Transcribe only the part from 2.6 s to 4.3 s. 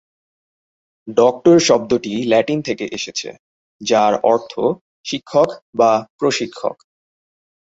থেকে এসেছে, যার